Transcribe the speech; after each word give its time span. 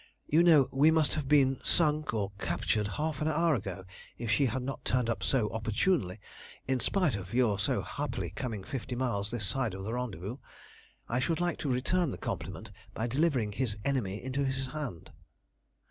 You 0.25 0.41
know 0.41 0.67
we 0.71 0.89
must 0.89 1.13
have 1.13 1.27
been 1.27 1.59
sunk 1.63 2.11
or 2.11 2.31
captured 2.39 2.87
half 2.97 3.21
an 3.21 3.27
hour 3.27 3.53
ago 3.53 3.85
if 4.17 4.31
she 4.31 4.47
had 4.47 4.63
not 4.63 4.83
turned 4.83 5.11
up 5.11 5.21
so 5.21 5.47
opportunely, 5.51 6.19
in 6.67 6.79
spite 6.79 7.15
of 7.15 7.35
your 7.35 7.59
so 7.59 7.83
happily 7.83 8.31
coming 8.31 8.63
fifty 8.63 8.95
miles 8.95 9.29
this 9.29 9.45
side 9.45 9.75
of 9.75 9.83
the 9.83 9.93
rendezvous. 9.93 10.37
I 11.07 11.19
should 11.19 11.39
like 11.39 11.59
to 11.59 11.69
return 11.69 12.09
the 12.09 12.17
compliment 12.17 12.71
by 12.95 13.05
delivering 13.05 13.51
his 13.51 13.77
enemy 13.85 14.23
into 14.23 14.43
his 14.43 14.65
hand." 14.73 15.11